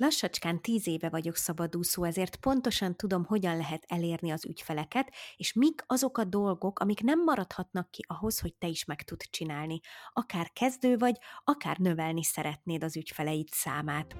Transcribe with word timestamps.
Lassacskán 0.00 0.60
tíz 0.60 0.86
éve 0.86 1.08
vagyok 1.08 1.36
szabadúszó, 1.36 2.04
ezért 2.04 2.36
pontosan 2.36 2.96
tudom, 2.96 3.24
hogyan 3.24 3.56
lehet 3.56 3.84
elérni 3.88 4.30
az 4.30 4.44
ügyfeleket, 4.44 5.12
és 5.36 5.52
mik 5.52 5.84
azok 5.86 6.18
a 6.18 6.24
dolgok, 6.24 6.78
amik 6.78 7.02
nem 7.02 7.22
maradhatnak 7.22 7.90
ki 7.90 8.04
ahhoz, 8.08 8.40
hogy 8.40 8.54
te 8.54 8.66
is 8.66 8.84
meg 8.84 9.02
tud 9.02 9.20
csinálni. 9.30 9.80
Akár 10.12 10.50
kezdő 10.52 10.96
vagy, 10.96 11.16
akár 11.44 11.78
növelni 11.78 12.24
szeretnéd 12.24 12.84
az 12.84 12.96
ügyfeleid 12.96 13.48
számát. 13.50 14.14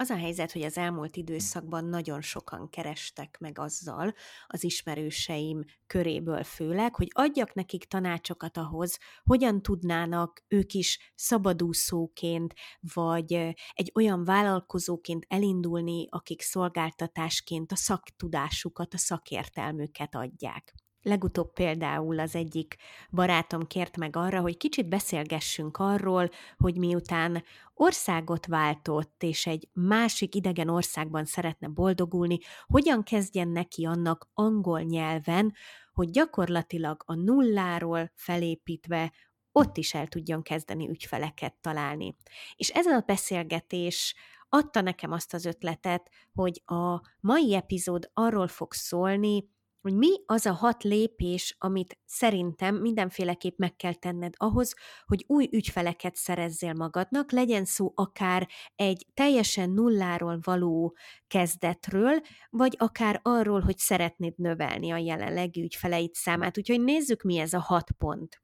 Az 0.00 0.10
a 0.10 0.16
helyzet, 0.16 0.52
hogy 0.52 0.62
az 0.62 0.76
elmúlt 0.76 1.16
időszakban 1.16 1.84
nagyon 1.84 2.20
sokan 2.20 2.70
kerestek 2.70 3.36
meg 3.40 3.58
azzal, 3.58 4.14
az 4.46 4.64
ismerőseim 4.64 5.64
köréből 5.86 6.42
főleg, 6.42 6.94
hogy 6.94 7.08
adjak 7.10 7.54
nekik 7.54 7.84
tanácsokat 7.84 8.56
ahhoz, 8.56 8.98
hogyan 9.24 9.62
tudnának 9.62 10.44
ők 10.48 10.72
is 10.72 11.12
szabadúszóként, 11.14 12.54
vagy 12.94 13.32
egy 13.72 13.92
olyan 13.94 14.24
vállalkozóként 14.24 15.26
elindulni, 15.28 16.06
akik 16.10 16.42
szolgáltatásként 16.42 17.72
a 17.72 17.76
szaktudásukat, 17.76 18.94
a 18.94 18.98
szakértelmüket 18.98 20.14
adják. 20.14 20.74
Legutóbb 21.02 21.52
például 21.52 22.18
az 22.18 22.34
egyik 22.34 22.76
barátom 23.10 23.66
kért 23.66 23.96
meg 23.96 24.16
arra, 24.16 24.40
hogy 24.40 24.56
kicsit 24.56 24.88
beszélgessünk 24.88 25.76
arról, 25.76 26.30
hogy 26.56 26.76
miután 26.76 27.44
országot 27.74 28.46
váltott, 28.46 29.22
és 29.22 29.46
egy 29.46 29.68
másik 29.72 30.34
idegen 30.34 30.68
országban 30.68 31.24
szeretne 31.24 31.68
boldogulni, 31.68 32.38
hogyan 32.66 33.02
kezdjen 33.02 33.48
neki 33.48 33.84
annak 33.84 34.28
angol 34.34 34.80
nyelven, 34.80 35.54
hogy 35.92 36.10
gyakorlatilag 36.10 37.02
a 37.06 37.14
nulláról 37.14 38.12
felépítve 38.14 39.12
ott 39.52 39.76
is 39.76 39.94
el 39.94 40.06
tudjon 40.06 40.42
kezdeni 40.42 40.88
ügyfeleket 40.88 41.54
találni. 41.60 42.16
És 42.56 42.68
ez 42.68 42.86
a 42.86 43.02
beszélgetés 43.06 44.14
adta 44.48 44.80
nekem 44.80 45.12
azt 45.12 45.34
az 45.34 45.44
ötletet, 45.44 46.10
hogy 46.34 46.62
a 46.64 47.00
mai 47.20 47.54
epizód 47.54 48.10
arról 48.14 48.48
fog 48.48 48.72
szólni, 48.72 49.44
hogy 49.80 49.94
mi 49.94 50.08
az 50.26 50.46
a 50.46 50.52
hat 50.52 50.82
lépés, 50.82 51.56
amit 51.58 51.98
szerintem 52.04 52.74
mindenféleképp 52.74 53.58
meg 53.58 53.76
kell 53.76 53.94
tenned 53.94 54.34
ahhoz, 54.36 54.74
hogy 55.06 55.24
új 55.26 55.48
ügyfeleket 55.52 56.16
szerezzél 56.16 56.72
magadnak, 56.72 57.32
legyen 57.32 57.64
szó 57.64 57.92
akár 57.94 58.48
egy 58.74 59.06
teljesen 59.14 59.70
nulláról 59.70 60.38
való 60.42 60.96
kezdetről, 61.26 62.20
vagy 62.50 62.74
akár 62.78 63.20
arról, 63.22 63.60
hogy 63.60 63.78
szeretnéd 63.78 64.38
növelni 64.38 64.90
a 64.90 64.96
jelenlegi 64.96 65.62
ügyfeleid 65.62 66.14
számát. 66.14 66.58
Úgyhogy 66.58 66.80
nézzük, 66.80 67.22
mi 67.22 67.38
ez 67.38 67.52
a 67.52 67.60
hat 67.60 67.90
pont. 67.98 68.42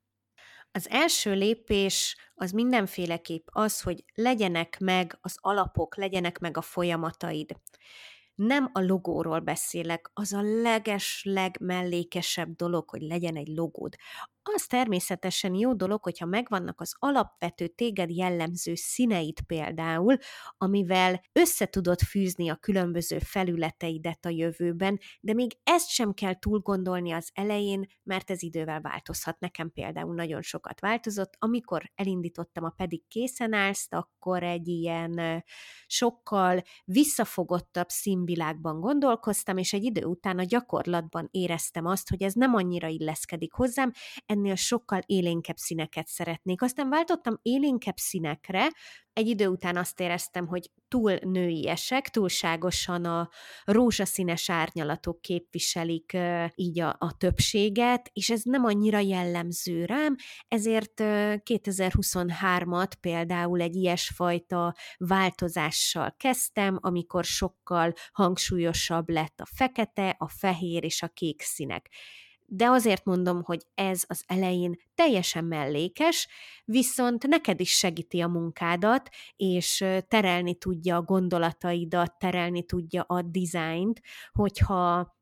Az 0.77 0.88
első 0.90 1.34
lépés 1.34 2.16
az 2.34 2.50
mindenféleképp 2.50 3.46
az, 3.50 3.80
hogy 3.80 4.05
legyenek 4.14 4.78
meg 4.78 5.18
az 5.20 5.36
alapok, 5.40 5.96
legyenek 5.96 6.38
meg 6.38 6.56
a 6.56 6.62
folyamataid 6.62 7.56
nem 8.34 8.70
a 8.72 8.80
logóról 8.80 9.40
beszélek, 9.40 10.10
az 10.12 10.32
a 10.32 10.42
leges, 10.42 11.22
legmellékesebb 11.24 12.56
dolog, 12.56 12.90
hogy 12.90 13.02
legyen 13.02 13.36
egy 13.36 13.48
logód 13.48 13.94
az 14.52 14.66
természetesen 14.66 15.54
jó 15.54 15.74
dolog, 15.74 16.02
hogyha 16.02 16.26
megvannak 16.26 16.80
az 16.80 16.94
alapvető 16.98 17.66
téged 17.66 18.10
jellemző 18.10 18.74
színeit 18.74 19.40
például, 19.40 20.16
amivel 20.58 21.20
össze 21.32 21.66
tudod 21.66 22.00
fűzni 22.00 22.48
a 22.48 22.56
különböző 22.56 23.18
felületeidet 23.18 24.24
a 24.24 24.28
jövőben, 24.28 24.98
de 25.20 25.32
még 25.32 25.56
ezt 25.62 25.88
sem 25.88 26.12
kell 26.12 26.38
túl 26.38 26.58
gondolni 26.58 27.12
az 27.12 27.30
elején, 27.34 27.86
mert 28.02 28.30
ez 28.30 28.42
idővel 28.42 28.80
változhat. 28.80 29.38
Nekem 29.38 29.72
például 29.72 30.14
nagyon 30.14 30.42
sokat 30.42 30.80
változott. 30.80 31.34
Amikor 31.38 31.90
elindítottam 31.94 32.64
a 32.64 32.70
pedig 32.70 33.08
készen 33.08 33.52
állsz, 33.52 33.86
akkor 33.90 34.42
egy 34.42 34.68
ilyen 34.68 35.44
sokkal 35.86 36.62
visszafogottabb 36.84 37.88
színvilágban 37.88 38.80
gondolkoztam, 38.80 39.56
és 39.56 39.72
egy 39.72 39.84
idő 39.84 40.04
után 40.04 40.38
a 40.38 40.44
gyakorlatban 40.44 41.28
éreztem 41.30 41.86
azt, 41.86 42.08
hogy 42.08 42.22
ez 42.22 42.33
nem 42.33 42.54
annyira 42.54 42.88
illeszkedik 42.88 43.52
hozzám, 43.52 43.92
ennél 44.34 44.55
sokkal 44.55 45.00
élénkebb 45.06 45.56
színeket 45.56 46.06
szeretnék. 46.06 46.62
Aztán 46.62 46.89
váltottam 46.89 47.39
élénkebb 47.42 47.96
színekre, 47.96 48.68
egy 49.12 49.27
idő 49.27 49.46
után 49.46 49.77
azt 49.77 50.00
éreztem, 50.00 50.46
hogy 50.46 50.70
túl 50.89 51.18
nőiesek, 51.22 52.08
túlságosan 52.08 53.05
a 53.05 53.28
rózsaszínes 53.64 54.50
árnyalatok 54.50 55.20
képviselik 55.20 56.17
így 56.55 56.80
a, 56.80 56.96
a 56.98 57.17
többséget, 57.17 58.11
és 58.12 58.30
ez 58.30 58.42
nem 58.42 58.64
annyira 58.64 58.98
jellemző 58.98 59.84
rám, 59.84 60.17
ezért 60.48 60.92
2023-at 60.96 62.92
például 63.01 63.61
egy 63.61 63.74
ilyesfajta 63.74 64.74
változással 64.98 66.14
kezdtem, 66.16 66.78
amikor 66.80 67.24
sokkal 67.24 67.92
hangsúlyosabb 68.12 69.08
lett 69.08 69.40
a 69.40 69.46
fekete, 69.55 70.14
a 70.18 70.28
fehér 70.28 70.84
és 70.84 71.02
a 71.02 71.08
kék 71.08 71.42
színek 71.42 71.90
de 72.46 72.66
azért 72.66 73.05
mondom, 73.05 73.42
hogy 73.42 73.62
ez 73.74 74.05
az 74.06 74.24
elején 74.27 74.77
teljesen 74.94 75.44
mellékes, 75.44 76.28
viszont 76.64 77.27
neked 77.27 77.60
is 77.60 77.70
segíti 77.70 78.20
a 78.20 78.28
munkádat, 78.28 79.08
és 79.36 79.84
terelni 80.08 80.54
tudja 80.54 80.96
a 80.96 81.02
gondolataidat, 81.02 82.18
terelni 82.18 82.64
tudja 82.64 83.02
a 83.02 83.22
dizájnt, 83.22 84.00
hogyha 84.33 85.14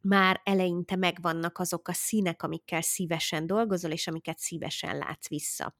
már 0.00 0.40
eleinte 0.44 0.96
megvannak 0.96 1.58
azok 1.58 1.88
a 1.88 1.92
színek, 1.92 2.42
amikkel 2.42 2.82
szívesen 2.82 3.46
dolgozol, 3.46 3.90
és 3.90 4.06
amiket 4.06 4.38
szívesen 4.38 4.98
látsz 4.98 5.28
vissza. 5.28 5.76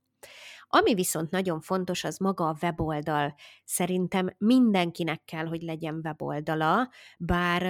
Ami 0.69 0.95
viszont 0.95 1.31
nagyon 1.31 1.61
fontos, 1.61 2.05
az 2.05 2.19
maga 2.19 2.49
a 2.49 2.57
weboldal. 2.63 3.35
Szerintem 3.65 4.35
mindenkinek 4.39 5.25
kell, 5.25 5.47
hogy 5.47 5.63
legyen 5.63 6.01
weboldala, 6.05 6.91
bár 7.19 7.63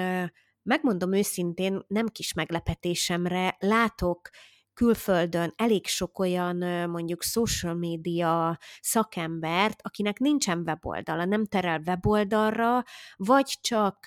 megmondom 0.69 1.13
őszintén, 1.13 1.85
nem 1.87 2.07
kis 2.07 2.33
meglepetésemre 2.33 3.57
látok 3.59 4.29
külföldön 4.75 5.53
elég 5.57 5.87
sok 5.87 6.19
olyan 6.19 6.57
mondjuk 6.91 7.23
social 7.23 7.75
media 7.75 8.59
szakembert, 8.81 9.81
akinek 9.83 10.19
nincsen 10.19 10.63
weboldala, 10.67 11.25
nem 11.25 11.45
terel 11.45 11.81
weboldalra, 11.87 12.83
vagy 13.17 13.59
csak 13.61 14.07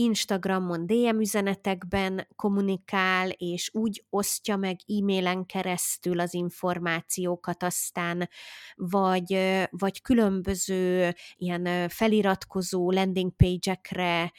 Instagramon 0.00 0.86
DM 0.86 1.18
üzenetekben 1.18 2.26
kommunikál, 2.36 3.30
és 3.30 3.70
úgy 3.72 4.04
osztja 4.10 4.56
meg 4.56 4.76
e-mailen 4.86 5.46
keresztül 5.46 6.20
az 6.20 6.34
információkat 6.34 7.62
aztán, 7.62 8.28
vagy, 8.74 9.58
vagy 9.70 10.02
különböző 10.02 11.14
ilyen 11.36 11.88
feliratkozó 11.88 12.90
landing 12.90 13.32
page-ekre 13.36 14.32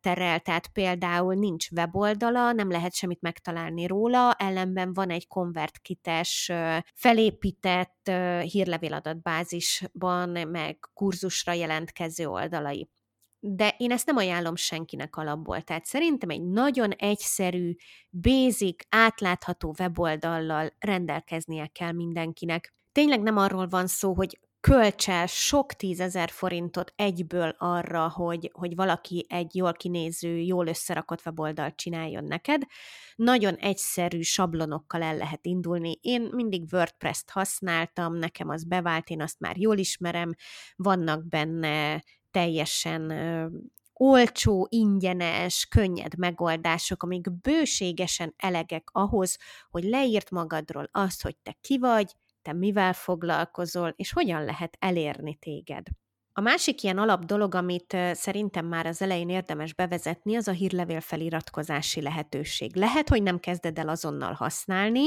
terel, 0.00 0.40
tehát 0.40 0.68
például 0.68 1.34
nincs 1.34 1.70
weboldala, 1.70 2.52
nem 2.52 2.70
lehet 2.70 2.94
semmit 2.94 3.20
megtalálni 3.20 3.86
róla, 3.86 4.32
ellenben 4.32 4.92
van 4.92 5.10
egy 5.10 5.26
konvertkites 5.26 6.52
felépített 6.94 8.10
hírlevéladatbázisban, 8.42 10.48
meg 10.48 10.78
kurzusra 10.92 11.52
jelentkező 11.52 12.26
oldalai 12.26 12.88
de 13.46 13.74
én 13.78 13.90
ezt 13.90 14.06
nem 14.06 14.16
ajánlom 14.16 14.56
senkinek 14.56 15.16
alapból. 15.16 15.62
Tehát 15.62 15.84
szerintem 15.84 16.28
egy 16.28 16.42
nagyon 16.42 16.90
egyszerű, 16.90 17.74
basic, 18.10 18.84
átlátható 18.88 19.74
weboldallal 19.78 20.72
rendelkeznie 20.78 21.66
kell 21.66 21.92
mindenkinek. 21.92 22.74
Tényleg 22.92 23.22
nem 23.22 23.36
arról 23.36 23.68
van 23.68 23.86
szó, 23.86 24.14
hogy 24.14 24.38
költse 24.60 25.26
sok 25.26 25.72
tízezer 25.72 26.30
forintot 26.30 26.92
egyből 26.96 27.54
arra, 27.58 28.08
hogy, 28.08 28.50
hogy 28.52 28.74
valaki 28.74 29.26
egy 29.28 29.54
jól 29.54 29.72
kinéző, 29.72 30.38
jól 30.38 30.66
összerakott 30.66 31.26
weboldalt 31.26 31.76
csináljon 31.76 32.24
neked. 32.24 32.62
Nagyon 33.16 33.54
egyszerű 33.54 34.20
sablonokkal 34.20 35.02
el 35.02 35.16
lehet 35.16 35.46
indulni. 35.46 35.98
Én 36.00 36.28
mindig 36.32 36.72
WordPress-t 36.72 37.30
használtam, 37.30 38.14
nekem 38.14 38.48
az 38.48 38.64
bevált, 38.64 39.08
én 39.10 39.22
azt 39.22 39.40
már 39.40 39.56
jól 39.56 39.78
ismerem, 39.78 40.34
vannak 40.76 41.28
benne 41.28 42.02
teljesen 42.34 43.12
olcsó, 43.92 44.66
ingyenes, 44.70 45.66
könnyed 45.66 46.18
megoldások, 46.18 47.02
amik 47.02 47.40
bőségesen 47.40 48.34
elegek 48.36 48.88
ahhoz, 48.92 49.38
hogy 49.70 49.84
leírt 49.84 50.30
magadról 50.30 50.88
azt, 50.92 51.22
hogy 51.22 51.36
te 51.36 51.56
ki 51.60 51.78
vagy, 51.78 52.12
te 52.42 52.52
mivel 52.52 52.92
foglalkozol, 52.92 53.92
és 53.96 54.12
hogyan 54.12 54.44
lehet 54.44 54.76
elérni 54.78 55.34
téged. 55.34 55.86
A 56.32 56.40
másik 56.40 56.82
ilyen 56.82 56.98
alap 56.98 57.24
dolog, 57.24 57.54
amit 57.54 57.96
szerintem 58.12 58.66
már 58.66 58.86
az 58.86 59.02
elején 59.02 59.28
érdemes 59.28 59.74
bevezetni, 59.74 60.36
az 60.36 60.48
a 60.48 60.52
hírlevél 60.52 61.00
feliratkozási 61.00 62.02
lehetőség. 62.02 62.76
Lehet, 62.76 63.08
hogy 63.08 63.22
nem 63.22 63.38
kezded 63.38 63.78
el 63.78 63.88
azonnal 63.88 64.32
használni, 64.32 65.06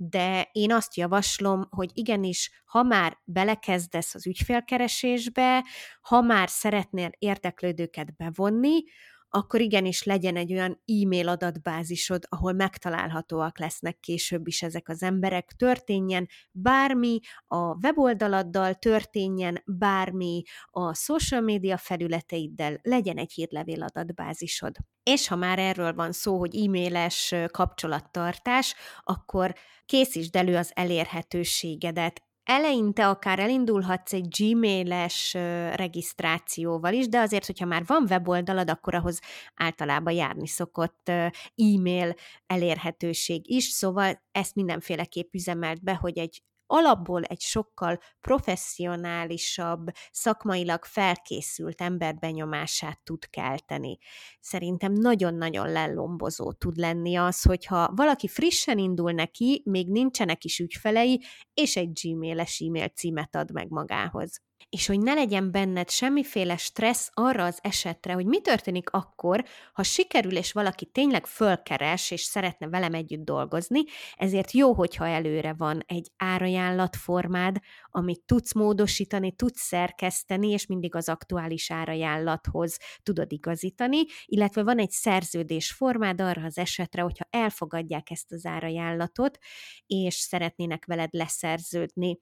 de 0.00 0.48
én 0.52 0.72
azt 0.72 0.96
javaslom, 0.96 1.66
hogy 1.70 1.90
igenis, 1.94 2.62
ha 2.64 2.82
már 2.82 3.18
belekezdesz 3.24 4.14
az 4.14 4.26
ügyfélkeresésbe, 4.26 5.64
ha 6.00 6.20
már 6.20 6.48
szeretnél 6.48 7.10
érdeklődőket 7.18 8.16
bevonni, 8.16 8.82
akkor 9.28 9.60
igenis 9.60 10.02
legyen 10.02 10.36
egy 10.36 10.52
olyan 10.52 10.82
e-mail 10.86 11.28
adatbázisod, 11.28 12.24
ahol 12.28 12.52
megtalálhatóak 12.52 13.58
lesznek 13.58 14.00
később 14.00 14.46
is 14.46 14.62
ezek 14.62 14.88
az 14.88 15.02
emberek, 15.02 15.52
történjen 15.56 16.28
bármi 16.50 17.18
a 17.46 17.86
weboldaladdal, 17.86 18.74
történjen 18.74 19.62
bármi 19.66 20.42
a 20.70 20.94
social 20.94 21.40
media 21.40 21.76
felületeiddel, 21.76 22.78
legyen 22.82 23.16
egy 23.16 23.32
hírlevél 23.32 23.82
adatbázisod. 23.82 24.76
És 25.02 25.28
ha 25.28 25.36
már 25.36 25.58
erről 25.58 25.94
van 25.94 26.12
szó, 26.12 26.38
hogy 26.38 26.56
e-mailes 26.56 27.34
kapcsolattartás, 27.50 28.74
akkor 29.02 29.54
készítsd 29.84 30.36
elő 30.36 30.56
az 30.56 30.70
elérhetőségedet 30.74 32.27
eleinte 32.50 33.08
akár 33.08 33.38
elindulhatsz 33.38 34.12
egy 34.12 34.28
gmail-es 34.38 35.34
regisztrációval 35.74 36.92
is, 36.92 37.08
de 37.08 37.18
azért, 37.18 37.46
hogyha 37.46 37.66
már 37.66 37.82
van 37.86 38.06
weboldalad, 38.08 38.70
akkor 38.70 38.94
ahhoz 38.94 39.20
általában 39.54 40.12
járni 40.12 40.46
szokott 40.46 41.08
e-mail 41.56 42.14
elérhetőség 42.46 43.50
is, 43.50 43.64
szóval 43.64 44.22
ezt 44.32 44.54
mindenféleképp 44.54 45.34
üzemelt 45.34 45.82
be, 45.82 45.94
hogy 45.94 46.18
egy 46.18 46.42
alapból 46.70 47.22
egy 47.22 47.40
sokkal 47.40 47.98
professzionálisabb, 48.20 49.86
szakmailag 50.10 50.84
felkészült 50.84 51.80
ember 51.80 52.14
benyomását 52.14 53.00
tud 53.04 53.30
kelteni. 53.30 53.98
Szerintem 54.40 54.92
nagyon-nagyon 54.92 55.72
lelombozó 55.72 56.52
tud 56.52 56.76
lenni 56.76 57.16
az, 57.16 57.42
hogyha 57.42 57.92
valaki 57.94 58.28
frissen 58.28 58.78
indul 58.78 59.12
neki, 59.12 59.62
még 59.64 59.90
nincsenek 59.90 60.44
is 60.44 60.58
ügyfelei, 60.58 61.22
és 61.54 61.76
egy 61.76 62.00
gmail-es 62.02 62.60
e-mail 62.66 62.88
címet 62.88 63.36
ad 63.36 63.52
meg 63.52 63.68
magához 63.68 64.46
és 64.68 64.86
hogy 64.86 65.00
ne 65.00 65.14
legyen 65.14 65.50
benned 65.50 65.90
semmiféle 65.90 66.56
stressz 66.56 67.10
arra 67.14 67.44
az 67.44 67.58
esetre, 67.62 68.12
hogy 68.12 68.26
mi 68.26 68.40
történik 68.40 68.90
akkor, 68.90 69.44
ha 69.72 69.82
sikerül, 69.82 70.36
és 70.36 70.52
valaki 70.52 70.86
tényleg 70.86 71.26
fölkeres, 71.26 72.10
és 72.10 72.20
szeretne 72.20 72.68
velem 72.68 72.94
együtt 72.94 73.24
dolgozni, 73.24 73.80
ezért 74.16 74.52
jó, 74.52 74.72
hogyha 74.74 75.06
előre 75.06 75.54
van 75.54 75.82
egy 75.86 76.10
árajánlatformád, 76.16 77.56
amit 77.90 78.22
tudsz 78.26 78.54
módosítani, 78.54 79.32
tudsz 79.32 79.60
szerkeszteni, 79.60 80.48
és 80.48 80.66
mindig 80.66 80.94
az 80.94 81.08
aktuális 81.08 81.70
árajánlathoz 81.70 82.76
tudod 83.02 83.32
igazítani, 83.32 84.04
illetve 84.24 84.62
van 84.62 84.78
egy 84.78 84.90
szerződésformád 84.90 86.20
arra 86.20 86.44
az 86.44 86.58
esetre, 86.58 87.02
hogyha 87.02 87.26
elfogadják 87.30 88.10
ezt 88.10 88.32
az 88.32 88.46
árajánlatot, 88.46 89.38
és 89.86 90.14
szeretnének 90.14 90.84
veled 90.86 91.08
leszerződni 91.12 92.18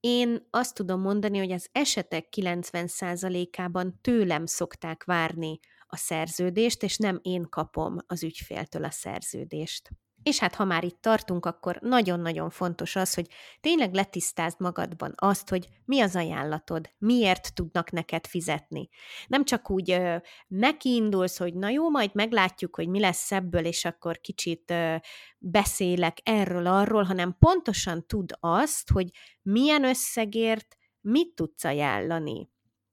én 0.00 0.46
azt 0.50 0.74
tudom 0.74 1.00
mondani, 1.00 1.38
hogy 1.38 1.52
az 1.52 1.68
esetek 1.72 2.26
90%-ában 2.36 3.98
tőlem 4.00 4.46
szokták 4.46 5.04
várni 5.04 5.58
a 5.86 5.96
szerződést, 5.96 6.82
és 6.82 6.96
nem 6.96 7.18
én 7.22 7.48
kapom 7.48 7.96
az 8.06 8.22
ügyféltől 8.22 8.84
a 8.84 8.90
szerződést. 8.90 9.90
És 10.22 10.38
hát 10.38 10.54
ha 10.54 10.64
már 10.64 10.84
itt 10.84 11.00
tartunk, 11.00 11.46
akkor 11.46 11.78
nagyon-nagyon 11.80 12.50
fontos 12.50 12.96
az, 12.96 13.14
hogy 13.14 13.26
tényleg 13.60 13.94
letisztázd 13.94 14.60
magadban 14.60 15.12
azt, 15.16 15.48
hogy 15.48 15.68
mi 15.84 16.00
az 16.00 16.16
ajánlatod, 16.16 16.90
miért 16.98 17.54
tudnak 17.54 17.90
neked 17.90 18.26
fizetni. 18.26 18.88
Nem 19.26 19.44
csak 19.44 19.70
úgy 19.70 19.90
ö, 19.90 20.16
nekiindulsz, 20.46 21.38
hogy 21.38 21.54
na 21.54 21.68
jó, 21.68 21.90
majd 21.90 22.10
meglátjuk, 22.14 22.76
hogy 22.76 22.88
mi 22.88 23.00
lesz 23.00 23.32
ebből, 23.32 23.64
és 23.64 23.84
akkor 23.84 24.20
kicsit 24.20 24.70
ö, 24.70 24.96
beszélek 25.38 26.18
erről-arról, 26.22 27.02
hanem 27.02 27.36
pontosan 27.38 28.06
tud 28.06 28.30
azt, 28.40 28.90
hogy 28.90 29.08
milyen 29.42 29.84
összegért 29.84 30.76
mit 31.00 31.34
tudsz 31.34 31.64
ajánlani 31.64 32.50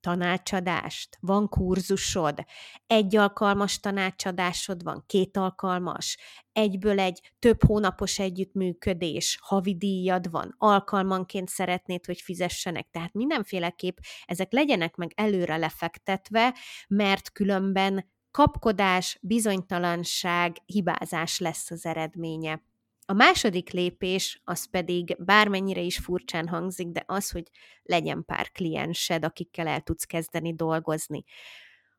tanácsadást, 0.08 1.18
van 1.20 1.50
kurzusod, 1.50 2.46
egy 2.88 3.16
alkalmas 3.16 3.80
tanácsadásod 3.80 4.84
van, 4.84 5.04
két 5.08 5.38
alkalmas, 5.38 6.18
egyből 6.52 7.00
egy 7.00 7.34
több 7.40 7.64
hónapos 7.64 8.20
együttműködés, 8.20 9.38
havidíjad 9.42 10.32
van, 10.32 10.56
alkalmanként 10.58 11.50
szeretnéd, 11.50 12.06
hogy 12.06 12.22
fizessenek, 12.22 12.88
tehát 12.92 13.14
mindenféleképp 13.14 13.98
ezek 14.26 14.52
legyenek 14.52 14.96
meg 14.96 15.12
előre 15.16 15.58
lefektetve, 15.58 16.56
mert 16.88 17.32
különben 17.32 18.12
kapkodás, 18.32 19.18
bizonytalanság, 19.22 20.58
hibázás 20.66 21.40
lesz 21.40 21.72
az 21.72 21.86
eredménye. 21.86 22.67
A 23.10 23.14
második 23.14 23.72
lépés 23.72 24.42
az 24.44 24.70
pedig 24.70 25.16
bármennyire 25.20 25.82
is 25.82 25.98
furcsán 25.98 26.48
hangzik, 26.48 26.88
de 26.88 27.04
az, 27.06 27.30
hogy 27.30 27.44
legyen 27.84 28.26
pár 28.26 28.52
kliensed, 28.52 29.26
akikkel 29.26 29.68
el 29.68 29.82
tudsz 29.82 30.04
kezdeni 30.04 30.56
dolgozni. 30.56 31.24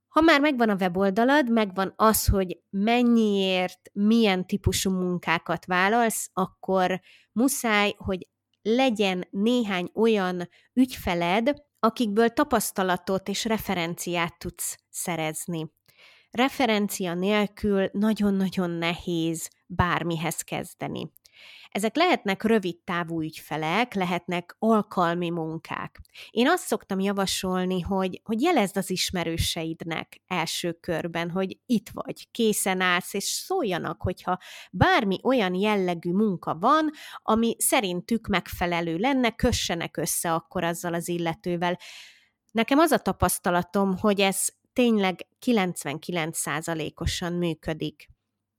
Ha 0.09 0.21
már 0.21 0.41
megvan 0.41 0.69
a 0.69 0.75
weboldalad, 0.75 1.51
megvan 1.51 1.93
az, 1.97 2.27
hogy 2.27 2.61
mennyiért, 2.71 3.91
milyen 3.93 4.47
típusú 4.47 4.91
munkákat 4.91 5.65
vállalsz, 5.65 6.31
akkor 6.33 7.01
muszáj, 7.33 7.95
hogy 7.97 8.29
legyen 8.63 9.27
néhány 9.31 9.91
olyan 9.95 10.49
ügyfeled, 10.73 11.55
akikből 11.79 12.29
tapasztalatot 12.29 13.29
és 13.29 13.45
referenciát 13.45 14.39
tudsz 14.39 14.79
szerezni. 14.89 15.78
Referencia 16.31 17.15
nélkül 17.15 17.89
nagyon-nagyon 17.93 18.71
nehéz 18.71 19.51
bármihez 19.67 20.41
kezdeni. 20.41 21.13
Ezek 21.71 21.97
lehetnek 21.97 22.43
rövid 22.43 22.79
távú 22.85 23.23
ügyfelek, 23.23 23.95
lehetnek 23.95 24.57
alkalmi 24.59 25.31
munkák. 25.31 26.01
Én 26.31 26.49
azt 26.49 26.67
szoktam 26.67 27.01
javasolni, 27.01 27.81
hogy, 27.81 28.21
hogy 28.25 28.43
jelezd 28.43 28.77
az 28.77 28.91
ismerőseidnek 28.91 30.21
első 30.27 30.73
körben, 30.73 31.31
hogy 31.31 31.59
itt 31.67 31.89
vagy, 31.93 32.31
készen 32.31 32.81
állsz, 32.81 33.15
és 33.15 33.25
szóljanak, 33.25 34.03
hogyha 34.03 34.39
bármi 34.71 35.21
olyan 35.23 35.55
jellegű 35.55 36.13
munka 36.13 36.55
van, 36.55 36.91
ami 37.23 37.57
szerintük 37.59 38.27
megfelelő 38.27 38.97
lenne, 38.97 39.31
kössenek 39.31 39.97
össze 39.97 40.33
akkor 40.33 40.65
azzal 40.65 40.95
az 40.95 41.09
illetővel. 41.09 41.79
Nekem 42.51 42.79
az 42.79 42.91
a 42.91 42.99
tapasztalatom, 42.99 43.97
hogy 43.97 44.21
ez 44.21 44.47
tényleg 44.79 45.27
99%-osan 45.47 47.33
működik. 47.33 48.09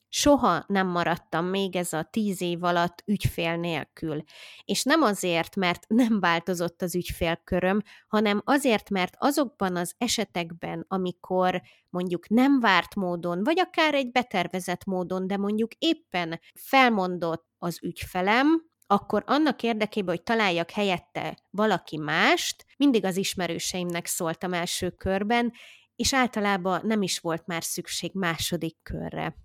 Soha 0.10 0.64
nem 0.68 0.88
maradtam 0.88 1.46
még 1.46 1.76
ez 1.76 1.94
a 1.94 2.04
tíz 2.04 2.42
év 2.42 2.64
alatt 2.64 3.04
ügyfél 3.06 3.56
nélkül. 3.56 4.24
És 4.66 4.84
nem 4.84 5.02
azért, 5.02 5.56
mert 5.56 5.88
nem 5.88 6.20
változott 6.20 6.82
az 6.82 6.96
ügyfélköröm, 6.96 7.82
hanem 8.08 8.42
azért, 8.46 8.90
mert 8.90 9.16
azokban 9.18 9.76
az 9.76 9.94
esetekben, 9.98 10.86
amikor 10.88 11.62
mondjuk 11.90 12.30
nem 12.30 12.60
várt 12.60 12.96
módon, 12.96 13.44
vagy 13.44 13.60
akár 13.60 13.94
egy 13.94 14.12
betervezett 14.12 14.86
módon, 14.86 15.28
de 15.28 15.38
mondjuk 15.38 15.72
éppen 15.74 16.40
felmondott 16.54 17.46
az 17.58 17.80
ügyfelem, 17.82 18.68
akkor 18.88 19.24
annak 19.26 19.64
érdekében, 19.64 20.16
hogy 20.16 20.24
találjak 20.24 20.72
helyette 20.72 21.38
valaki 21.50 21.98
mást, 21.98 22.66
mindig 22.78 23.06
az 23.06 23.18
ismerőseimnek 23.18 24.06
szóltam 24.06 24.54
első 24.54 24.90
körben, 24.90 25.54
és 26.00 26.14
általában 26.14 26.82
nem 26.84 27.02
is 27.02 27.20
volt 27.20 27.46
már 27.46 27.64
szükség 27.64 28.12
második 28.14 28.78
körre. 28.84 29.36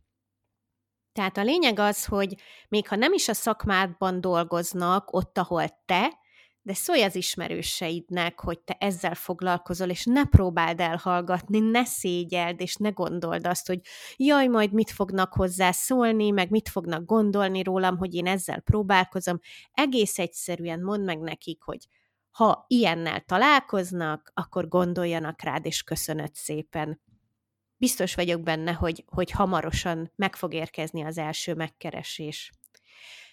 Tehát 1.12 1.36
a 1.36 1.42
lényeg 1.42 1.78
az, 1.78 2.04
hogy 2.04 2.34
még 2.68 2.88
ha 2.88 2.96
nem 2.96 3.12
is 3.12 3.28
a 3.28 3.34
szakmádban 3.34 4.20
dolgoznak 4.20 5.12
ott, 5.12 5.38
ahol 5.38 5.82
te, 5.86 6.18
de 6.62 6.74
szólj 6.74 7.02
az 7.02 7.14
ismerőseidnek, 7.14 8.40
hogy 8.40 8.58
te 8.58 8.76
ezzel 8.78 9.14
foglalkozol, 9.14 9.88
és 9.88 10.04
ne 10.04 10.24
próbáld 10.24 10.80
elhallgatni, 10.80 11.58
ne 11.58 11.84
szégyeld, 11.84 12.60
és 12.60 12.76
ne 12.76 12.88
gondold 12.88 13.46
azt, 13.46 13.66
hogy 13.66 13.80
jaj, 14.16 14.46
majd 14.46 14.72
mit 14.72 14.90
fognak 14.90 15.32
hozzá 15.32 15.70
szólni, 15.70 16.30
meg 16.30 16.50
mit 16.50 16.68
fognak 16.68 17.04
gondolni 17.04 17.62
rólam, 17.62 17.96
hogy 17.96 18.14
én 18.14 18.26
ezzel 18.26 18.60
próbálkozom. 18.60 19.38
Egész 19.72 20.18
egyszerűen 20.18 20.80
mondd 20.80 21.04
meg 21.04 21.18
nekik, 21.18 21.62
hogy 21.62 21.86
ha 22.34 22.64
ilyennel 22.68 23.20
találkoznak, 23.20 24.30
akkor 24.34 24.68
gondoljanak 24.68 25.42
rád, 25.42 25.66
és 25.66 25.82
köszönöd 25.82 26.34
szépen. 26.34 27.00
Biztos 27.76 28.14
vagyok 28.14 28.42
benne, 28.42 28.72
hogy, 28.72 29.04
hogy 29.06 29.30
hamarosan 29.30 30.12
meg 30.16 30.36
fog 30.36 30.54
érkezni 30.54 31.02
az 31.02 31.18
első 31.18 31.54
megkeresés. 31.54 32.52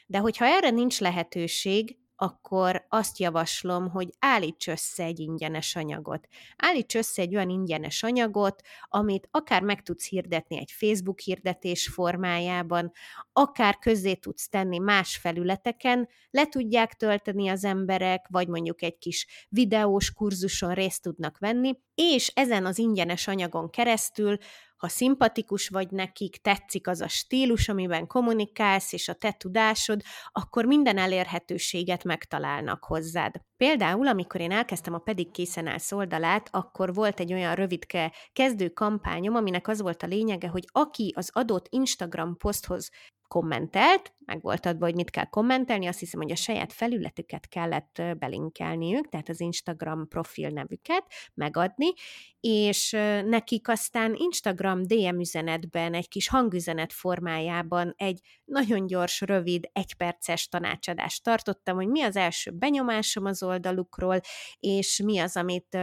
De 0.06 0.18
hogyha 0.18 0.46
erre 0.46 0.70
nincs 0.70 1.00
lehetőség, 1.00 1.98
akkor 2.22 2.86
azt 2.90 3.20
javaslom, 3.20 3.90
hogy 3.90 4.10
állíts 4.20 4.68
össze 4.68 5.04
egy 5.04 5.20
ingyenes 5.20 5.76
anyagot. 5.76 6.28
Állíts 6.58 6.96
össze 6.96 7.22
egy 7.22 7.36
olyan 7.36 7.50
ingyenes 7.50 8.04
anyagot, 8.04 8.62
amit 8.90 9.28
akár 9.32 9.62
meg 9.62 9.82
tudsz 9.82 10.08
hirdetni 10.08 10.58
egy 10.58 10.72
Facebook 10.72 11.20
hirdetés 11.20 11.88
formájában, 11.88 12.92
akár 13.34 13.78
közzé 13.78 14.14
tudsz 14.14 14.50
tenni 14.50 14.78
más 14.78 15.18
felületeken, 15.18 16.10
le 16.30 16.46
tudják 16.46 16.94
tölteni 16.94 17.48
az 17.48 17.64
emberek, 17.64 18.26
vagy 18.30 18.48
mondjuk 18.48 18.82
egy 18.82 18.98
kis 18.98 19.28
videós 19.50 20.14
kurzuson 20.14 20.74
részt 20.74 21.02
tudnak 21.02 21.38
venni, 21.38 21.80
és 21.96 22.28
ezen 22.28 22.66
az 22.66 22.78
ingyenes 22.78 23.28
anyagon 23.28 23.70
keresztül 23.70 24.38
ha 24.82 24.88
szimpatikus 24.88 25.68
vagy 25.68 25.92
nekik, 25.92 26.38
tetszik 26.42 26.88
az 26.88 27.02
a 27.02 27.08
stílus, 27.08 27.70
amiben 27.70 28.08
kommunikálsz, 28.08 28.94
és 28.94 29.08
a 29.08 29.14
te 29.14 29.32
tudásod, 29.32 30.02
akkor 30.32 30.66
minden 30.66 30.98
elérhetőséget 30.98 32.04
megtalálnak 32.04 32.84
hozzád. 32.84 33.36
Például, 33.58 34.08
amikor 34.08 34.42
én 34.42 34.52
elkezdtem 34.52 34.94
a 34.94 34.98
Pedig 34.98 35.32
készen 35.32 35.68
állsz 35.68 35.92
oldalát, 35.92 36.50
akkor 36.52 36.94
volt 36.94 37.20
egy 37.20 37.34
olyan 37.34 37.56
rövidke 37.56 38.14
kezdő 38.34 38.70
kampányom, 38.70 39.36
aminek 39.36 39.68
az 39.68 39.82
volt 39.82 40.04
a 40.04 40.08
lényege, 40.08 40.48
hogy 40.48 40.66
aki 40.72 41.14
az 41.16 41.30
adott 41.34 41.66
Instagram 41.70 42.38
poszthoz 42.38 42.90
kommentelt, 43.32 44.14
meg 44.26 44.42
volt 44.42 44.66
adva, 44.66 44.86
hogy 44.86 44.96
mit 44.96 45.10
kell 45.10 45.26
kommentelni, 45.26 45.88
azt 45.88 46.00
hiszem, 46.00 46.22
hogy 46.22 46.32
a 46.32 46.36
saját 46.36 46.74
felületüket 46.74 47.48
kellett 47.48 48.02
belinkelniük, 48.20 49.10
tehát 49.10 49.30
az 49.30 49.40
Instagram 49.40 50.08
profil 50.08 50.50
nevüket 50.50 51.06
megadni, 51.34 51.94
és 52.40 52.92
nekik 53.26 53.68
aztán 53.68 54.16
Instagram 54.16 54.84
DM 54.84 55.20
üzenetben, 55.20 55.94
egy 55.94 56.08
kis 56.08 56.30
hangüzenet 56.30 56.94
formájában 56.94 57.94
egy 57.98 58.20
nagyon 58.46 58.88
gyors, 58.88 59.22
rövid, 59.22 59.70
egyperces 59.74 60.48
tanácsadást 60.48 61.24
tartottam, 61.24 61.76
hogy 61.76 61.88
mi 61.88 62.02
az 62.02 62.16
első 62.16 62.52
benyomásom 62.52 63.26
az 63.26 63.44
oldalukról, 63.44 64.20
és 64.60 65.02
mi 65.04 65.20
az, 65.20 65.36
amit 65.36 65.78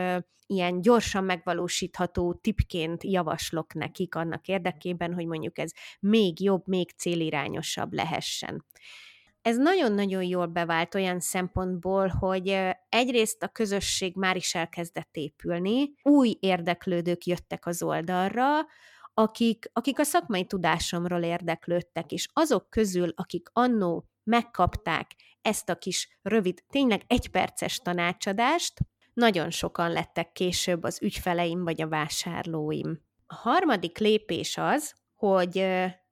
ilyen 0.49 0.81
gyorsan 0.81 1.25
megvalósítható 1.25 2.33
tipként 2.33 3.05
javaslok 3.05 3.75
nekik 3.75 4.15
annak 4.15 4.49
érdekében, 4.49 5.15
hogy 5.15 5.27
mondjuk 5.27 5.59
ez 5.59 5.71
még 6.01 6.41
jobb, 6.41 6.67
még 6.67 6.93
célirányosabb 7.39 7.93
lehessen. 7.93 8.65
Ez 9.43 9.57
nagyon-nagyon 9.57 10.23
jól 10.23 10.47
bevált 10.47 10.95
olyan 10.95 11.21
szempontból, 11.21 12.09
hogy 12.09 12.59
egyrészt 12.89 13.43
a 13.43 13.49
közösség 13.49 14.17
már 14.17 14.37
is 14.37 14.55
elkezdett 14.55 15.17
épülni, 15.17 15.93
új 16.03 16.37
érdeklődők 16.41 17.25
jöttek 17.25 17.67
az 17.67 17.83
oldalra, 17.83 18.67
akik, 19.15 19.71
akik 19.73 19.99
a 19.99 20.03
szakmai 20.03 20.45
tudásomról 20.45 21.23
érdeklődtek, 21.23 22.13
és 22.13 22.29
azok 22.33 22.71
közül, 22.71 23.13
akik 23.17 23.49
annó 23.53 24.09
megkapták 24.25 25.11
ezt 25.43 25.69
a 25.69 25.75
kis 25.77 26.19
rövid, 26.23 26.63
tényleg 26.69 27.03
egyperces 27.07 27.79
tanácsadást, 27.79 28.79
nagyon 29.13 29.51
sokan 29.51 29.93
lettek 29.93 30.33
később 30.33 30.83
az 30.83 31.03
ügyfeleim 31.03 31.65
vagy 31.65 31.83
a 31.83 31.89
vásárlóim. 31.89 33.01
A 33.27 33.35
harmadik 33.35 33.99
lépés 33.99 34.57
az, 34.57 34.95
hogy 35.15 35.65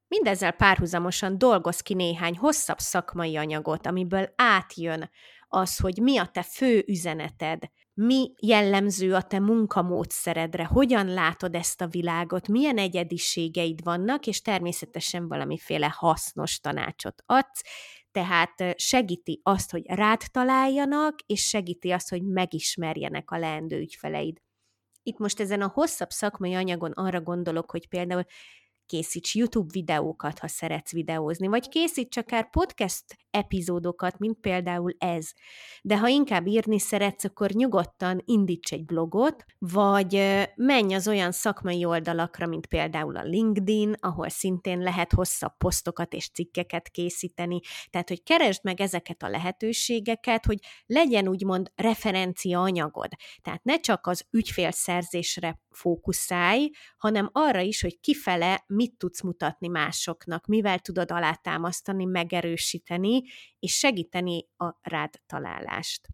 mindezzel 0.09 0.53
párhuzamosan 0.53 1.39
dolgoz 1.39 1.81
ki 1.81 1.95
néhány 1.95 2.37
hosszabb 2.37 2.79
szakmai 2.79 3.37
anyagot, 3.37 3.87
amiből 3.87 4.33
átjön 4.37 5.11
az, 5.49 5.77
hogy 5.79 5.99
mi 5.99 6.19
a 6.19 6.27
te 6.27 6.43
fő 6.43 6.85
üzeneted, 6.87 7.63
mi 7.95 8.33
jellemző 8.41 9.15
a 9.15 9.23
te 9.23 9.39
munkamódszeredre, 9.39 10.65
hogyan 10.65 11.07
látod 11.07 11.55
ezt 11.55 11.81
a 11.81 11.87
világot, 11.87 12.49
milyen 12.49 12.79
egyediségeid 12.79 13.83
vannak, 13.85 14.27
és 14.27 14.43
természetesen 14.43 15.29
valamiféle 15.29 15.95
hasznos 15.97 16.61
tanácsot 16.61 17.23
adsz, 17.27 17.63
tehát 18.11 18.81
segíti 18.81 19.41
azt, 19.43 19.71
hogy 19.71 19.83
rád 19.87 20.23
találjanak, 20.31 21.15
és 21.27 21.41
segíti 21.41 21.91
azt, 21.91 22.09
hogy 22.09 22.23
megismerjenek 22.23 23.31
a 23.31 23.39
leendő 23.39 23.79
ügyfeleid. 23.79 24.39
Itt 25.03 25.19
most 25.19 25.41
ezen 25.41 25.63
a 25.63 25.71
hosszabb 25.75 26.11
szakmai 26.11 26.55
anyagon 26.55 26.91
arra 26.91 27.21
gondolok, 27.21 27.71
hogy 27.71 27.89
például 27.89 28.25
készíts 28.87 29.35
YouTube 29.35 29.71
videókat, 29.73 30.39
ha 30.39 30.49
szeretsz 30.49 30.93
videózni, 30.93 31.47
vagy 31.47 31.69
készíts 31.69 32.17
akár 32.17 32.51
podcast 32.51 33.05
epizódokat, 33.37 34.19
mint 34.19 34.41
például 34.41 34.95
ez. 34.99 35.31
De 35.83 35.99
ha 35.99 36.09
inkább 36.09 36.47
írni 36.47 36.79
szeretsz, 36.79 37.25
akkor 37.25 37.51
nyugodtan 37.51 38.23
indíts 38.25 38.73
egy 38.73 38.85
blogot, 38.85 39.45
vagy 39.59 40.23
menj 40.55 40.95
az 40.95 41.09
olyan 41.09 41.33
szakmai 41.33 41.85
oldalakra, 41.85 42.47
mint 42.47 42.67
például 42.67 43.17
a 43.17 43.23
LinkedIn, 43.23 43.95
ahol 44.01 44.29
szintén 44.29 44.79
lehet 44.79 45.13
hosszabb 45.13 45.57
posztokat 45.59 46.13
és 46.13 46.31
cikkeket 46.31 46.89
készíteni. 46.89 47.61
Tehát, 47.91 48.09
hogy 48.09 48.23
keresd 48.23 48.61
meg 48.63 48.81
ezeket 48.81 49.23
a 49.23 49.29
lehetőségeket, 49.29 50.45
hogy 50.45 50.59
legyen 50.87 51.29
úgymond 51.29 51.73
referencia 51.75 52.61
anyagod. 52.61 53.09
Tehát 53.43 53.65
ne 53.65 53.81
csak 53.81 54.07
az 54.07 54.27
ügyfélszerzésre 54.31 55.61
fókuszálj, 55.71 56.71
hanem 56.97 57.31
arra 57.33 57.61
is, 57.61 57.83
hogy 57.83 58.01
kifele 58.01 58.65
mit 58.67 58.99
tudsz 58.99 59.23
mutatni 59.23 59.69
másoknak, 59.69 60.47
mivel 60.47 60.79
tudod 60.79 61.11
alátámasztani, 61.11 62.05
megerősíteni, 62.05 63.23
és 63.59 63.79
segíteni 63.79 64.47
a 64.57 64.75
rád 64.83 65.21
találást. 65.27 66.09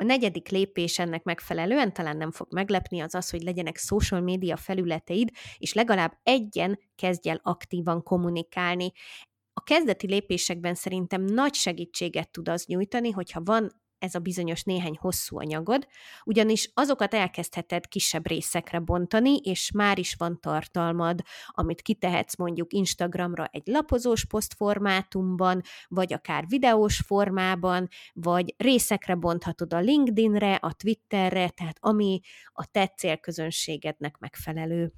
A 0.00 0.04
negyedik 0.04 0.48
lépés 0.48 0.98
ennek 0.98 1.22
megfelelően 1.22 1.92
talán 1.92 2.16
nem 2.16 2.30
fog 2.30 2.46
meglepni, 2.50 3.00
az 3.00 3.14
az, 3.14 3.30
hogy 3.30 3.42
legyenek 3.42 3.76
social 3.76 4.20
média 4.20 4.56
felületeid, 4.56 5.30
és 5.56 5.72
legalább 5.72 6.18
egyen 6.22 6.78
kezdj 6.94 7.28
el 7.28 7.40
aktívan 7.42 8.02
kommunikálni. 8.02 8.92
A 9.52 9.62
kezdeti 9.62 10.06
lépésekben 10.06 10.74
szerintem 10.74 11.22
nagy 11.22 11.54
segítséget 11.54 12.30
tud 12.30 12.48
az 12.48 12.64
nyújtani, 12.66 13.10
hogyha 13.10 13.40
van 13.42 13.82
ez 13.98 14.14
a 14.14 14.18
bizonyos 14.18 14.62
néhány 14.62 14.96
hosszú 15.00 15.38
anyagod, 15.38 15.86
ugyanis 16.24 16.70
azokat 16.74 17.14
elkezdheted 17.14 17.86
kisebb 17.86 18.26
részekre 18.26 18.78
bontani, 18.78 19.36
és 19.36 19.70
már 19.70 19.98
is 19.98 20.14
van 20.14 20.40
tartalmad, 20.40 21.20
amit 21.46 21.82
kitehetsz 21.82 22.36
mondjuk 22.36 22.72
Instagramra 22.72 23.48
egy 23.52 23.66
lapozós 23.66 24.24
posztformátumban, 24.24 25.62
vagy 25.88 26.12
akár 26.12 26.44
videós 26.48 26.96
formában, 26.96 27.88
vagy 28.12 28.54
részekre 28.56 29.14
bonthatod 29.14 29.72
a 29.72 29.80
LinkedInre, 29.80 30.54
a 30.54 30.72
Twitterre, 30.72 31.48
tehát 31.48 31.76
ami 31.80 32.20
a 32.52 32.66
te 32.66 32.86
célközönségednek 32.86 34.18
megfelelő. 34.18 34.92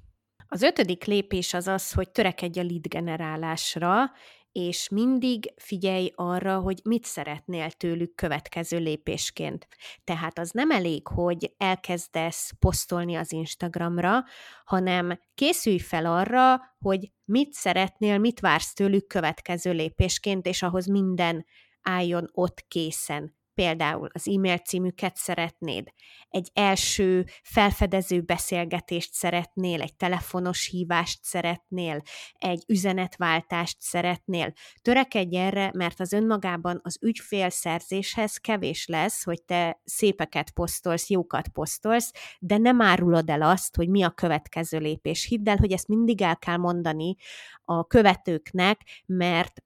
Az 0.53 0.61
ötödik 0.61 1.03
lépés 1.03 1.53
az 1.53 1.67
az, 1.67 1.91
hogy 1.91 2.09
törekedj 2.11 2.59
a 2.59 2.63
lead 2.63 2.87
generálásra, 2.87 4.11
és 4.51 4.89
mindig 4.89 5.53
figyelj 5.55 6.11
arra, 6.15 6.59
hogy 6.59 6.79
mit 6.83 7.05
szeretnél 7.05 7.71
tőlük 7.71 8.15
következő 8.15 8.77
lépésként. 8.77 9.67
Tehát 10.03 10.39
az 10.39 10.51
nem 10.51 10.71
elég, 10.71 11.07
hogy 11.07 11.53
elkezdesz 11.57 12.51
posztolni 12.59 13.15
az 13.15 13.31
Instagramra, 13.31 14.23
hanem 14.65 15.19
készülj 15.33 15.77
fel 15.77 16.05
arra, 16.05 16.59
hogy 16.79 17.11
mit 17.25 17.53
szeretnél, 17.53 18.17
mit 18.17 18.39
vársz 18.39 18.73
tőlük 18.73 19.07
következő 19.07 19.71
lépésként, 19.71 20.45
és 20.45 20.61
ahhoz 20.61 20.85
minden 20.85 21.45
álljon 21.81 22.29
ott 22.33 22.65
készen 22.67 23.39
például 23.61 24.09
az 24.13 24.27
e-mail 24.27 24.57
címüket 24.57 25.15
szeretnéd, 25.15 25.87
egy 26.29 26.49
első 26.53 27.25
felfedező 27.43 28.21
beszélgetést 28.21 29.13
szeretnél, 29.13 29.81
egy 29.81 29.95
telefonos 29.95 30.67
hívást 30.67 31.23
szeretnél, 31.23 32.01
egy 32.33 32.63
üzenetváltást 32.67 33.81
szeretnél. 33.81 34.53
Törekedj 34.81 35.37
erre, 35.37 35.71
mert 35.73 35.99
az 35.99 36.13
önmagában 36.13 36.79
az 36.83 36.97
ügyfélszerzéshez 37.01 38.37
kevés 38.37 38.87
lesz, 38.87 39.23
hogy 39.23 39.43
te 39.43 39.81
szépeket 39.83 40.51
posztolsz, 40.51 41.09
jókat 41.09 41.47
posztolsz, 41.47 42.11
de 42.39 42.57
nem 42.57 42.81
árulod 42.81 43.29
el 43.29 43.41
azt, 43.41 43.75
hogy 43.75 43.89
mi 43.89 44.03
a 44.03 44.09
következő 44.09 44.77
lépés. 44.77 45.25
Hidd 45.25 45.49
el, 45.49 45.57
hogy 45.57 45.71
ezt 45.71 45.87
mindig 45.87 46.21
el 46.21 46.37
kell 46.37 46.57
mondani 46.57 47.15
a 47.63 47.87
követőknek, 47.87 48.81
mert 49.05 49.61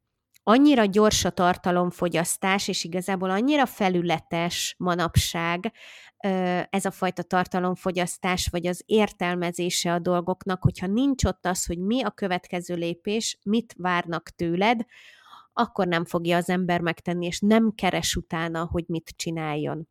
annyira 0.48 0.86
gyors 0.86 1.25
a 1.25 1.30
tartalomfogyasztás, 1.30 2.68
és 2.68 2.84
igazából 2.84 3.30
annyira 3.30 3.66
felületes 3.66 4.75
manapság 4.78 5.74
ez 6.70 6.86
a 6.86 6.92
fajta 6.92 7.24
tartalomfogyasztás, 7.24 8.48
vagy 8.48 8.68
az 8.68 8.84
értelmezése 8.86 9.94
a 9.94 10.00
dolgoknak, 10.00 10.64
hogyha 10.64 10.88
nincs 10.88 11.24
ott 11.24 11.46
az, 11.46 11.66
hogy 11.66 11.80
mi 11.80 12.04
a 12.04 12.12
következő 12.12 12.75
lépés, 12.75 13.40
mit 13.44 13.74
várnak 13.78 14.30
tőled, 14.30 14.82
akkor 15.54 15.88
nem 15.88 16.06
fogja 16.06 16.38
az 16.38 16.50
ember 16.50 16.82
megtenni, 16.82 17.25
és 17.25 17.40
nem 17.40 17.72
keres 17.72 18.16
utána, 18.16 18.68
hogy 18.72 18.84
mit 18.88 19.14
csináljon. 19.16 19.88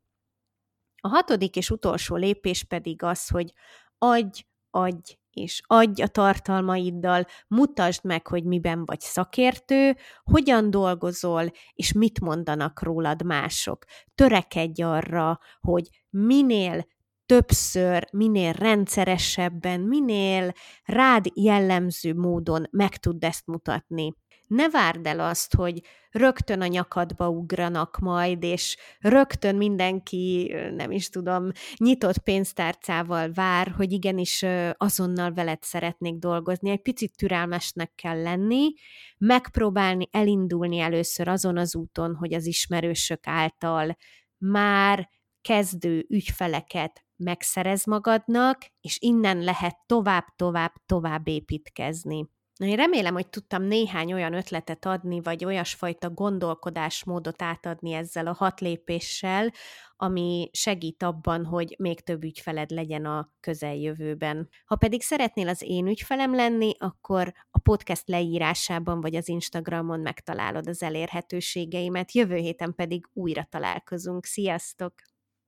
A 1.00 1.08
hatodik 1.08 1.56
és 1.56 1.70
utolsó 1.70 2.16
lépés 2.16 2.64
pedig 2.64 3.02
az, 3.02 3.28
hogy 3.28 3.52
adj, 3.99 4.44
adj, 4.70 5.18
és 5.34 5.62
adj 5.66 6.02
a 6.02 6.06
tartalmaiddal, 6.06 7.26
mutasd 7.48 8.04
meg, 8.04 8.26
hogy 8.26 8.44
miben 8.44 8.84
vagy 8.84 9.00
szakértő, 9.00 9.96
hogyan 10.22 10.70
dolgozol, 10.70 11.52
és 11.72 11.92
mit 11.92 12.20
mondanak 12.20 12.82
rólad 12.82 13.24
mások. 13.24 13.84
Törekedj 14.14 14.82
arra, 14.82 15.38
hogy 15.60 15.88
minél 16.10 16.86
többször, 17.26 18.06
minél 18.12 18.52
rendszeresebben, 18.52 19.80
minél 19.80 20.52
rád 20.84 21.26
jellemző 21.34 22.14
módon 22.14 22.66
meg 22.70 22.96
tudd 22.96 23.24
ezt 23.24 23.46
mutatni 23.46 24.14
ne 24.54 24.70
várd 24.70 25.06
el 25.06 25.20
azt, 25.20 25.54
hogy 25.54 25.82
rögtön 26.11 26.61
a 26.61 26.66
nyakadba 26.66 27.28
ugranak 27.28 27.99
majd, 27.99 28.42
és 28.42 28.76
rögtön 29.00 29.56
mindenki, 29.56 30.54
nem 30.70 30.90
is 30.90 31.08
tudom, 31.08 31.50
nyitott 31.76 32.18
pénztárcával 32.18 33.32
vár, 33.32 33.68
hogy 33.76 33.92
igenis 33.92 34.44
azonnal 34.76 35.32
veled 35.32 35.62
szeretnék 35.62 36.18
dolgozni. 36.18 36.70
Egy 36.70 36.82
picit 36.82 37.16
türelmesnek 37.16 37.94
kell 37.94 38.23
lenni, 38.23 38.73
megpróbálni 39.18 40.08
elindulni 40.11 40.78
először 40.78 41.28
azon 41.28 41.58
az 41.58 41.76
úton, 41.76 42.14
hogy 42.14 42.34
az 42.34 42.46
ismerősök 42.46 43.26
által 43.26 43.96
már 44.38 45.08
kezdő 45.40 46.06
ügyfeleket 46.08 47.04
megszerez 47.16 47.84
magadnak, 47.84 48.66
és 48.80 48.99
innen 49.00 49.38
lehet 49.38 49.76
tovább, 49.87 50.25
tovább, 50.37 50.73
tovább 50.87 51.28
építkezni. 51.28 52.28
Na, 52.56 52.66
én 52.66 52.76
remélem, 52.76 53.14
hogy 53.14 53.28
tudtam 53.28 53.62
néhány 53.62 54.12
olyan 54.12 54.32
ötletet 54.32 54.84
adni, 54.84 55.20
vagy 55.20 55.44
olyasfajta 55.44 56.11
gondolkodásmódot 56.11 57.42
átadni 57.42 57.92
ezzel 57.92 58.26
a 58.26 58.32
hat 58.32 58.61
lépéssel, 58.61 59.52
ami 59.96 60.50
segít 60.52 61.02
abban, 61.02 61.44
hogy 61.44 61.75
még 61.78 62.00
több 62.00 62.25
ügyfeled 62.25 62.70
legyen 62.70 63.04
a 63.04 63.32
közeljövőben. 63.40 64.49
Ha 64.64 64.76
pedig 64.76 65.02
szeretnél 65.02 65.49
az 65.49 65.62
én 65.62 65.87
ügyfelem 65.87 66.34
lenni, 66.34 66.73
akkor 66.78 67.32
a 67.50 67.58
podcast 67.58 68.08
leírásában 68.08 69.00
vagy 69.00 69.14
az 69.14 69.28
Instagramon 69.28 70.00
megtalálod 70.00 70.68
az 70.68 70.82
elérhetőségeimet, 70.82 72.12
jövő 72.12 72.37
héten 72.37 72.75
pedig 72.75 73.08
újra 73.12 73.46
találkozunk. 73.50 74.25
Sziasztok! 74.25 74.92